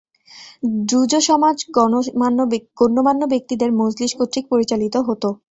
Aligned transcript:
Druze 0.81 1.11
সমাজ 1.27 1.57
গণ্যমান্য 2.79 3.21
ব্যক্তিদের 3.31 3.69
মজলিস 3.79 4.11
কর্তৃক 4.17 4.45
পরিচালিত 4.51 4.95
হত। 5.07 5.23